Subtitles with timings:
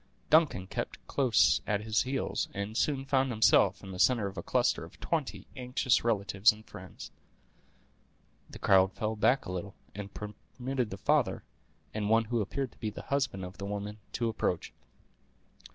[0.31, 4.41] Duncan kept close at his heels, and soon found himself in the center of a
[4.41, 7.11] cluster of twenty anxious relatives and friends.
[8.49, 11.43] The crowd fell back a little, and permitted the father,
[11.93, 14.73] and one who appeared to be the husband of the woman, to approach.